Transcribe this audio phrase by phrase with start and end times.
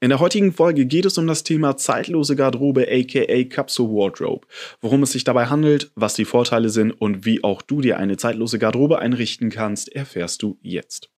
[0.00, 4.46] In der heutigen Folge geht es um das Thema zeitlose Garderobe aka Capsule Wardrobe,
[4.80, 8.16] worum es sich dabei handelt, was die Vorteile sind und wie auch du dir eine
[8.16, 11.10] zeitlose Garderobe einrichten kannst, erfährst du jetzt.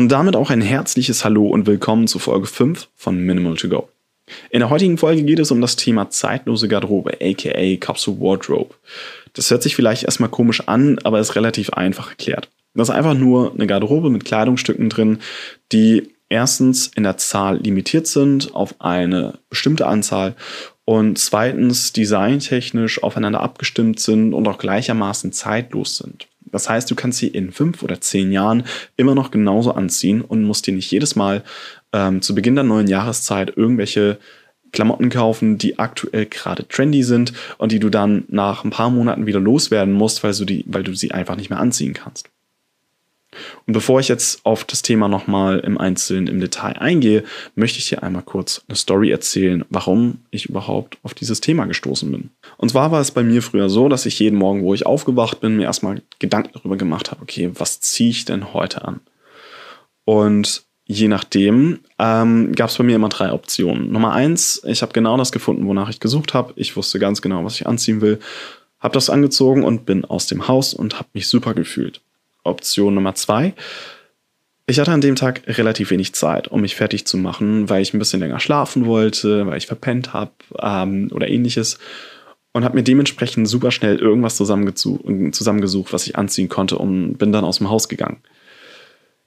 [0.00, 3.90] Und damit auch ein herzliches Hallo und willkommen zu Folge 5 von Minimal to Go.
[4.48, 8.74] In der heutigen Folge geht es um das Thema zeitlose Garderobe, aka Capsule Wardrobe.
[9.34, 12.48] Das hört sich vielleicht erstmal komisch an, aber ist relativ einfach erklärt.
[12.72, 15.18] Das ist einfach nur eine Garderobe mit Kleidungsstücken drin,
[15.70, 20.34] die erstens in der Zahl limitiert sind auf eine bestimmte Anzahl
[20.90, 26.26] und zweitens designtechnisch aufeinander abgestimmt sind und auch gleichermaßen zeitlos sind.
[26.50, 28.64] Das heißt, du kannst sie in fünf oder zehn Jahren
[28.96, 31.44] immer noch genauso anziehen und musst dir nicht jedes Mal
[31.92, 34.18] ähm, zu Beginn der neuen Jahreszeit irgendwelche
[34.72, 39.26] Klamotten kaufen, die aktuell gerade trendy sind und die du dann nach ein paar Monaten
[39.26, 42.28] wieder loswerden musst, weil du, die, weil du sie einfach nicht mehr anziehen kannst.
[43.66, 47.88] Und bevor ich jetzt auf das Thema nochmal im Einzelnen im Detail eingehe, möchte ich
[47.88, 52.30] dir einmal kurz eine Story erzählen, warum ich überhaupt auf dieses Thema gestoßen bin.
[52.56, 55.40] Und zwar war es bei mir früher so, dass ich jeden Morgen, wo ich aufgewacht
[55.40, 59.00] bin, mir erstmal Gedanken darüber gemacht habe, okay, was ziehe ich denn heute an?
[60.04, 63.92] Und je nachdem ähm, gab es bei mir immer drei Optionen.
[63.92, 66.52] Nummer eins, ich habe genau das gefunden, wonach ich gesucht habe.
[66.56, 68.18] Ich wusste ganz genau, was ich anziehen will,
[68.80, 72.00] habe das angezogen und bin aus dem Haus und habe mich super gefühlt.
[72.44, 73.54] Option Nummer zwei.
[74.66, 77.92] Ich hatte an dem Tag relativ wenig Zeit, um mich fertig zu machen, weil ich
[77.92, 81.78] ein bisschen länger schlafen wollte, weil ich verpennt habe ähm, oder ähnliches
[82.52, 87.44] und habe mir dementsprechend super schnell irgendwas zusammengesucht, was ich anziehen konnte und bin dann
[87.44, 88.18] aus dem Haus gegangen.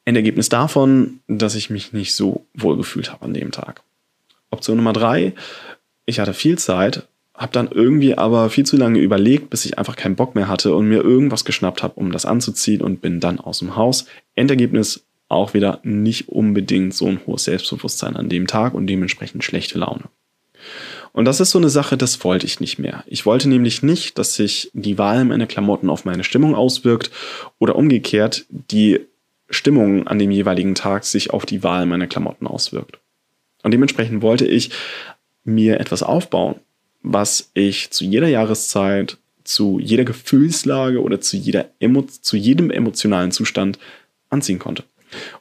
[0.05, 3.81] Endergebnis davon, dass ich mich nicht so wohl gefühlt habe an dem Tag.
[4.49, 5.33] Option Nummer drei,
[6.05, 9.95] ich hatte viel Zeit, habe dann irgendwie aber viel zu lange überlegt, bis ich einfach
[9.95, 13.39] keinen Bock mehr hatte und mir irgendwas geschnappt habe, um das anzuziehen und bin dann
[13.39, 14.05] aus dem Haus.
[14.35, 19.79] Endergebnis auch wieder nicht unbedingt so ein hohes Selbstbewusstsein an dem Tag und dementsprechend schlechte
[19.79, 20.03] Laune.
[21.11, 23.03] Und das ist so eine Sache, das wollte ich nicht mehr.
[23.07, 27.11] Ich wollte nämlich nicht, dass sich die Wahl meiner Klamotten auf meine Stimmung auswirkt
[27.59, 28.99] oder umgekehrt die
[29.49, 32.99] Stimmung an dem jeweiligen Tag sich auf die Wahl meiner Klamotten auswirkt.
[33.61, 34.71] Und dementsprechend wollte ich
[35.43, 36.55] mir etwas aufbauen,
[37.03, 43.31] was ich zu jeder Jahreszeit, zu jeder Gefühlslage oder zu, jeder Emo zu jedem emotionalen
[43.31, 43.77] Zustand
[44.29, 44.83] anziehen konnte.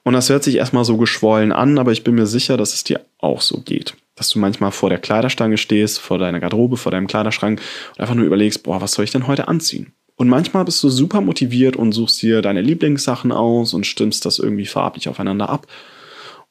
[0.02, 2.84] Und das hört sich erstmal so geschwollen an, aber ich bin mir sicher, dass es
[2.84, 3.94] dir auch so geht.
[4.16, 7.60] Dass du manchmal vor der Kleiderstange stehst, vor deiner Garderobe, vor deinem Kleiderschrank
[7.94, 9.92] und einfach nur überlegst, boah, was soll ich denn heute anziehen?
[10.16, 14.38] Und manchmal bist du super motiviert und suchst dir deine Lieblingssachen aus und stimmst das
[14.38, 15.66] irgendwie farblich aufeinander ab.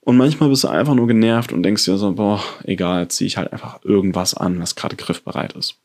[0.01, 3.37] Und manchmal bist du einfach nur genervt und denkst dir so, boah, egal, zieh ich
[3.37, 5.75] halt einfach irgendwas an, was gerade griffbereit ist.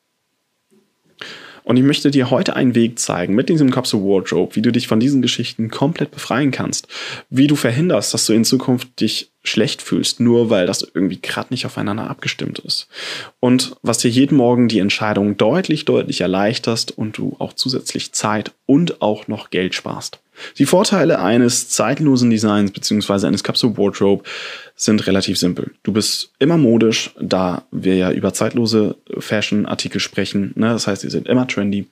[1.64, 4.86] Und ich möchte dir heute einen Weg zeigen mit diesem Capsule Wardrobe, wie du dich
[4.86, 6.86] von diesen Geschichten komplett befreien kannst.
[7.28, 11.48] Wie du verhinderst, dass du in Zukunft dich schlecht fühlst, nur weil das irgendwie gerade
[11.50, 12.88] nicht aufeinander abgestimmt ist.
[13.40, 18.52] Und was dir jeden Morgen die Entscheidung deutlich, deutlich erleichterst und du auch zusätzlich Zeit
[18.66, 20.20] und auch noch Geld sparst.
[20.58, 23.26] Die Vorteile eines zeitlosen Designs bzw.
[23.26, 24.24] eines Capsule Wardrobe
[24.74, 25.72] sind relativ simpel.
[25.82, 30.52] Du bist immer modisch, da wir ja über zeitlose Fashion-Artikel sprechen.
[30.54, 30.68] Ne?
[30.68, 31.86] Das heißt, sie sind immer trendy.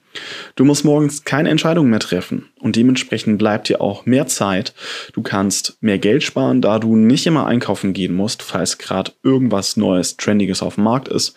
[0.55, 4.73] Du musst morgens keine Entscheidungen mehr treffen und dementsprechend bleibt dir auch mehr Zeit.
[5.13, 9.77] Du kannst mehr Geld sparen, da du nicht immer einkaufen gehen musst, falls gerade irgendwas
[9.77, 11.35] Neues, Trendiges auf dem Markt ist.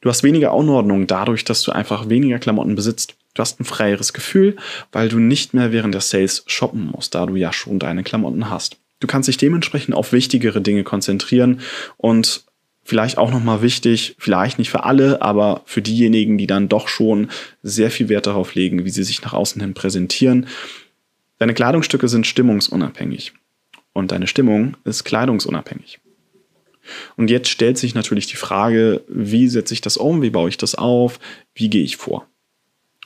[0.00, 3.14] Du hast weniger Anordnung dadurch, dass du einfach weniger Klamotten besitzt.
[3.34, 4.56] Du hast ein freieres Gefühl,
[4.90, 8.50] weil du nicht mehr während der Sales shoppen musst, da du ja schon deine Klamotten
[8.50, 8.76] hast.
[8.98, 11.60] Du kannst dich dementsprechend auf wichtigere Dinge konzentrieren
[11.98, 12.46] und
[12.84, 17.30] vielleicht auch nochmal wichtig, vielleicht nicht für alle, aber für diejenigen, die dann doch schon
[17.62, 20.46] sehr viel Wert darauf legen, wie sie sich nach außen hin präsentieren.
[21.38, 23.32] Deine Kleidungsstücke sind stimmungsunabhängig
[23.92, 26.00] und deine Stimmung ist kleidungsunabhängig.
[27.16, 30.58] Und jetzt stellt sich natürlich die Frage, wie setze ich das um, wie baue ich
[30.58, 31.18] das auf,
[31.54, 32.26] wie gehe ich vor?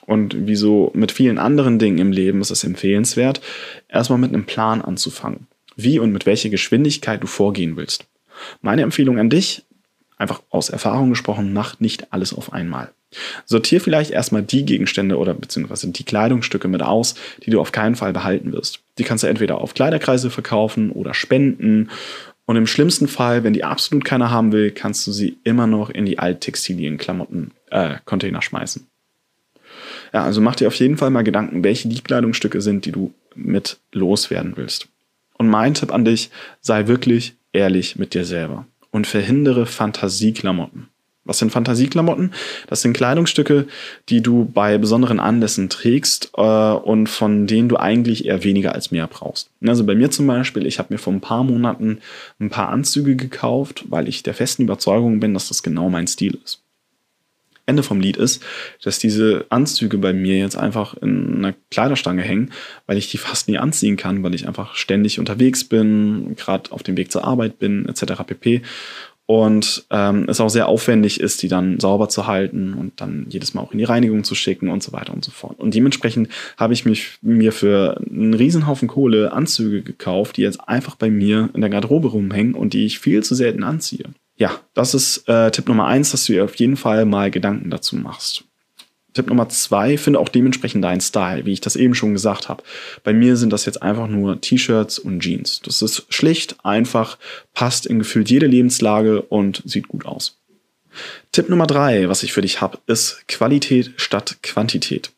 [0.05, 3.41] Und wie so mit vielen anderen Dingen im Leben ist es empfehlenswert,
[3.89, 5.47] erstmal mit einem Plan anzufangen.
[5.77, 8.09] Wie und mit welcher Geschwindigkeit du vorgehen willst.
[8.63, 9.65] Meine Empfehlung an dich,
[10.19, 12.91] einfach aus Erfahrung gesprochen, mach nicht alles auf einmal.
[13.47, 17.97] Sortier vielleicht erstmal die Gegenstände oder beziehungsweise die Kleidungsstücke mit aus, die du auf keinen
[17.97, 18.81] Fall behalten wirst.
[18.99, 21.91] Die kannst du entweder auf Kleiderkreise verkaufen oder spenden.
[22.45, 25.89] Und im schlimmsten Fall, wenn die absolut keiner haben will, kannst du sie immer noch
[25.89, 28.87] in die Alttextilien-Klamotten äh, Container schmeißen.
[30.13, 33.13] Ja, also mach dir auf jeden Fall mal Gedanken, welche die Kleidungsstücke sind, die du
[33.35, 34.89] mit loswerden willst.
[35.35, 36.31] Und mein Tipp an dich,
[36.61, 38.67] sei wirklich ehrlich mit dir selber
[38.99, 40.89] und verhindere Fantasieklamotten.
[41.25, 42.33] Was sind Fantasieklamotten?
[42.67, 43.69] Das sind Kleidungsstücke,
[44.09, 48.91] die du bei besonderen Anlässen trägst äh, und von denen du eigentlich eher weniger als
[48.91, 49.51] mehr brauchst.
[49.65, 51.99] Also bei mir zum Beispiel, ich habe mir vor ein paar Monaten
[52.41, 56.37] ein paar Anzüge gekauft, weil ich der festen Überzeugung bin, dass das genau mein Stil
[56.43, 56.63] ist.
[57.69, 58.43] Ende vom Lied ist,
[58.83, 62.51] dass diese Anzüge bei mir jetzt einfach in einer Kleiderstange hängen,
[62.87, 66.83] weil ich die fast nie anziehen kann, weil ich einfach ständig unterwegs bin, gerade auf
[66.83, 68.23] dem Weg zur Arbeit bin, etc.
[68.27, 68.63] pp
[69.31, 73.53] und ähm, es auch sehr aufwendig ist, die dann sauber zu halten und dann jedes
[73.53, 75.61] Mal auch in die Reinigung zu schicken und so weiter und so fort.
[75.61, 80.95] Und dementsprechend habe ich mich mir für einen Riesenhaufen Kohle Anzüge gekauft, die jetzt einfach
[80.95, 84.07] bei mir in der Garderobe rumhängen und die ich viel zu selten anziehe.
[84.39, 87.71] Ja, das ist äh, Tipp Nummer eins, dass du dir auf jeden Fall mal Gedanken
[87.71, 88.45] dazu machst.
[89.13, 92.63] Tipp Nummer zwei, finde auch dementsprechend deinen Style, wie ich das eben schon gesagt habe.
[93.03, 95.61] Bei mir sind das jetzt einfach nur T-Shirts und Jeans.
[95.65, 97.19] Das ist schlicht, einfach,
[97.53, 100.39] passt in gefühlt jede Lebenslage und sieht gut aus.
[101.33, 105.11] Tipp Nummer drei, was ich für dich habe, ist Qualität statt Quantität.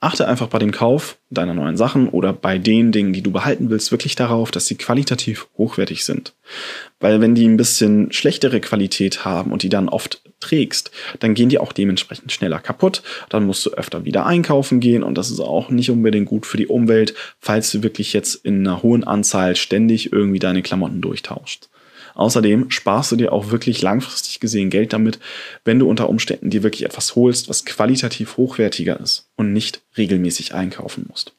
[0.00, 3.70] Achte einfach bei dem Kauf deiner neuen Sachen oder bei den Dingen, die du behalten
[3.70, 6.34] willst, wirklich darauf, dass sie qualitativ hochwertig sind.
[6.98, 10.90] Weil wenn die ein bisschen schlechtere Qualität haben und die dann oft trägst,
[11.20, 13.02] dann gehen die auch dementsprechend schneller kaputt.
[13.28, 16.56] Dann musst du öfter wieder einkaufen gehen und das ist auch nicht unbedingt gut für
[16.56, 21.68] die Umwelt, falls du wirklich jetzt in einer hohen Anzahl ständig irgendwie deine Klamotten durchtauschst.
[22.20, 25.18] Außerdem sparst du dir auch wirklich langfristig gesehen Geld damit,
[25.64, 30.52] wenn du unter Umständen dir wirklich etwas holst, was qualitativ hochwertiger ist und nicht regelmäßig
[30.52, 31.32] einkaufen musst.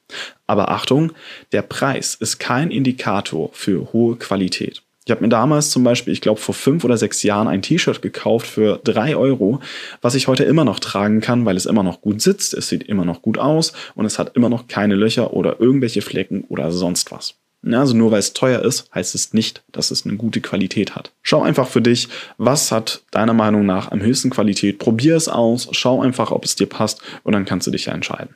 [0.47, 1.11] Aber Achtung,
[1.51, 4.81] der Preis ist kein Indikator für hohe Qualität.
[5.05, 8.01] Ich habe mir damals zum Beispiel, ich glaube vor fünf oder sechs Jahren ein T-Shirt
[8.01, 9.59] gekauft für drei Euro,
[10.01, 12.81] was ich heute immer noch tragen kann, weil es immer noch gut sitzt, es sieht
[12.83, 16.71] immer noch gut aus und es hat immer noch keine Löcher oder irgendwelche Flecken oder
[16.71, 17.35] sonst was.
[17.63, 21.11] Also nur weil es teuer ist, heißt es nicht, dass es eine gute Qualität hat.
[21.21, 24.79] Schau einfach für dich, was hat deiner Meinung nach am höchsten Qualität.
[24.79, 27.93] Probier es aus, schau einfach, ob es dir passt und dann kannst du dich ja
[27.93, 28.35] entscheiden.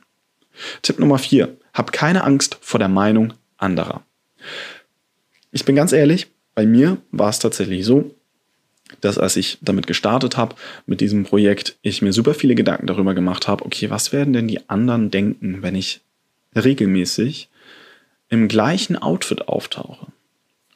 [0.82, 4.02] Tipp Nummer vier: Hab keine Angst vor der Meinung anderer.
[5.50, 8.14] Ich bin ganz ehrlich, bei mir war es tatsächlich so,
[9.00, 10.54] dass als ich damit gestartet habe,
[10.86, 14.48] mit diesem Projekt, ich mir super viele Gedanken darüber gemacht habe, okay, was werden denn
[14.48, 16.00] die anderen denken, wenn ich
[16.54, 17.48] regelmäßig
[18.28, 20.06] im gleichen Outfit auftauche.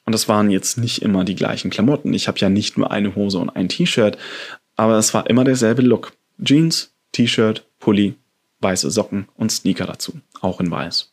[0.05, 2.14] Und das waren jetzt nicht immer die gleichen Klamotten.
[2.14, 4.19] Ich habe ja nicht nur eine Hose und ein T-Shirt,
[4.76, 6.12] aber es war immer derselbe Look.
[6.43, 8.14] Jeans, T-Shirt, Pulli,
[8.61, 11.12] weiße Socken und Sneaker dazu, auch in weiß.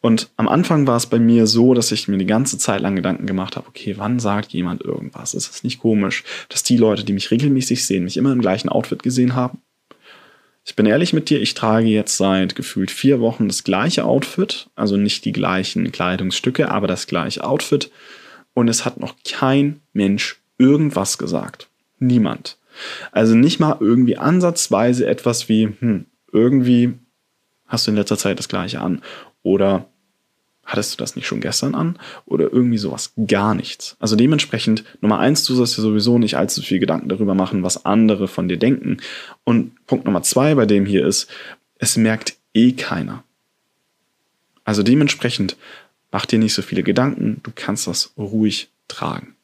[0.00, 2.96] Und am Anfang war es bei mir so, dass ich mir die ganze Zeit lang
[2.96, 5.32] Gedanken gemacht habe, okay, wann sagt jemand irgendwas?
[5.32, 8.68] Ist es nicht komisch, dass die Leute, die mich regelmäßig sehen, mich immer im gleichen
[8.68, 9.62] Outfit gesehen haben?
[10.64, 14.70] Ich bin ehrlich mit dir, ich trage jetzt seit gefühlt vier Wochen das gleiche Outfit,
[14.76, 17.90] also nicht die gleichen Kleidungsstücke, aber das gleiche Outfit.
[18.54, 21.68] Und es hat noch kein Mensch irgendwas gesagt.
[21.98, 22.58] Niemand.
[23.10, 26.94] Also nicht mal irgendwie ansatzweise etwas wie, hm, irgendwie
[27.66, 29.02] hast du in letzter Zeit das gleiche an.
[29.42, 29.86] Oder
[30.64, 31.98] Hattest du das nicht schon gestern an?
[32.24, 33.12] Oder irgendwie sowas?
[33.26, 33.96] Gar nichts.
[33.98, 37.84] Also dementsprechend, Nummer eins, du sollst dir sowieso nicht allzu viel Gedanken darüber machen, was
[37.84, 38.98] andere von dir denken.
[39.44, 41.28] Und Punkt Nummer zwei bei dem hier ist,
[41.78, 43.24] es merkt eh keiner.
[44.64, 45.56] Also dementsprechend,
[46.12, 49.34] mach dir nicht so viele Gedanken, du kannst das ruhig tragen.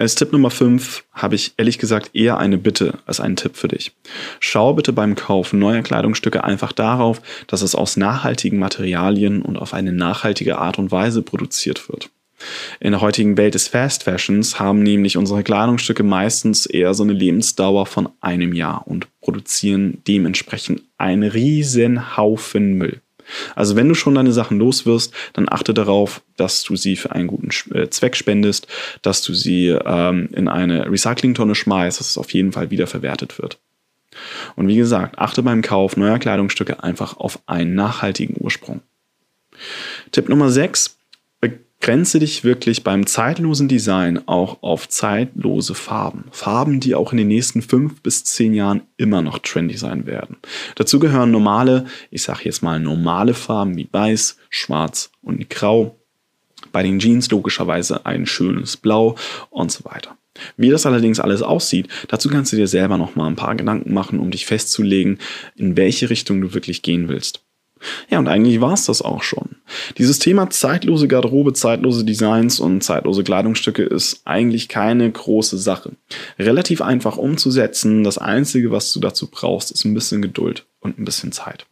[0.00, 3.68] Als Tipp Nummer 5 habe ich ehrlich gesagt eher eine Bitte als einen Tipp für
[3.68, 3.92] dich.
[4.40, 9.74] Schau bitte beim Kauf neuer Kleidungsstücke einfach darauf, dass es aus nachhaltigen Materialien und auf
[9.74, 12.08] eine nachhaltige Art und Weise produziert wird.
[12.80, 17.12] In der heutigen Welt des Fast Fashions haben nämlich unsere Kleidungsstücke meistens eher so eine
[17.12, 23.02] Lebensdauer von einem Jahr und produzieren dementsprechend einen riesen Haufen Müll.
[23.54, 27.26] Also wenn du schon deine Sachen loswirst, dann achte darauf, dass du sie für einen
[27.26, 28.66] guten äh, Zweck spendest,
[29.02, 33.58] dass du sie ähm, in eine Recyclingtonne schmeißt, dass es auf jeden Fall wiederverwertet wird.
[34.56, 38.80] Und wie gesagt, achte beim Kauf neuer Kleidungsstücke einfach auf einen nachhaltigen Ursprung.
[40.10, 40.96] Tipp Nummer 6.
[41.80, 46.24] Grenze dich wirklich beim zeitlosen Design auch auf zeitlose Farben.
[46.30, 50.36] Farben, die auch in den nächsten fünf bis zehn Jahren immer noch trendy sein werden.
[50.74, 55.96] Dazu gehören normale, ich sage jetzt mal normale Farben wie Weiß, Schwarz und Grau.
[56.70, 59.16] Bei den Jeans logischerweise ein schönes Blau
[59.48, 60.18] und so weiter.
[60.58, 63.94] Wie das allerdings alles aussieht, dazu kannst du dir selber noch mal ein paar Gedanken
[63.94, 65.18] machen, um dich festzulegen,
[65.56, 67.42] in welche Richtung du wirklich gehen willst.
[68.08, 69.56] Ja, und eigentlich war es das auch schon.
[69.98, 75.92] Dieses Thema zeitlose Garderobe, zeitlose Designs und zeitlose Kleidungsstücke ist eigentlich keine große Sache.
[76.38, 78.04] Relativ einfach umzusetzen.
[78.04, 81.66] Das Einzige, was du dazu brauchst, ist ein bisschen Geduld und ein bisschen Zeit.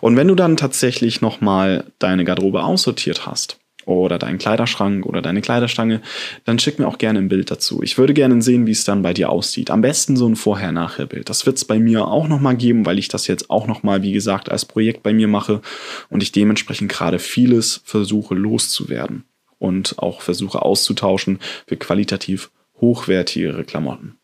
[0.00, 5.40] Und wenn du dann tatsächlich nochmal deine Garderobe aussortiert hast, oder deinen Kleiderschrank oder deine
[5.40, 6.02] Kleiderstange,
[6.44, 7.82] dann schick mir auch gerne ein Bild dazu.
[7.82, 9.70] Ich würde gerne sehen, wie es dann bei dir aussieht.
[9.70, 11.30] Am besten so ein Vorher-Nachher-Bild.
[11.30, 14.12] Das wird es bei mir auch nochmal geben, weil ich das jetzt auch nochmal, wie
[14.12, 15.62] gesagt, als Projekt bei mir mache
[16.10, 19.24] und ich dementsprechend gerade vieles versuche loszuwerden
[19.58, 22.50] und auch versuche auszutauschen für qualitativ
[22.80, 24.18] hochwertigere Klamotten.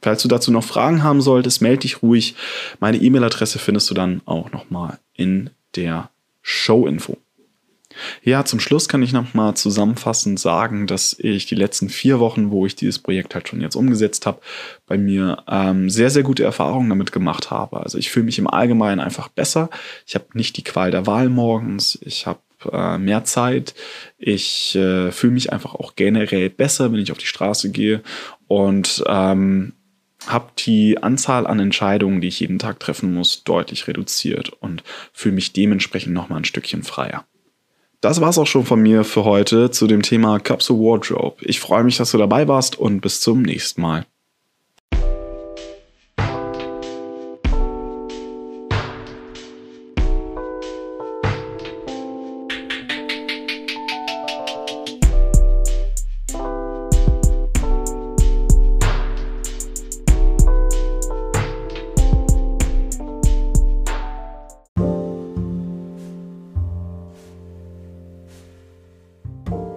[0.00, 2.36] Falls du dazu noch Fragen haben solltest, melde dich ruhig.
[2.78, 6.10] Meine E-Mail-Adresse findest du dann auch nochmal in der
[6.42, 7.18] Show-Info.
[8.22, 12.66] Ja, zum Schluss kann ich nochmal zusammenfassend sagen, dass ich die letzten vier Wochen, wo
[12.66, 14.40] ich dieses Projekt halt schon jetzt umgesetzt habe,
[14.86, 17.80] bei mir ähm, sehr, sehr gute Erfahrungen damit gemacht habe.
[17.80, 19.70] Also ich fühle mich im Allgemeinen einfach besser.
[20.06, 21.98] Ich habe nicht die Qual der Wahl morgens.
[22.02, 22.40] Ich habe
[22.72, 23.74] äh, mehr Zeit.
[24.18, 28.02] Ich äh, fühle mich einfach auch generell besser, wenn ich auf die Straße gehe.
[28.48, 29.72] Und ähm,
[30.26, 35.34] habe die Anzahl an Entscheidungen, die ich jeden Tag treffen muss, deutlich reduziert und fühle
[35.34, 37.24] mich dementsprechend nochmal ein Stückchen freier.
[38.00, 41.36] Das war's auch schon von mir für heute zu dem Thema Capsule Wardrobe.
[41.40, 44.06] Ich freue mich, dass du dabei warst und bis zum nächsten Mal.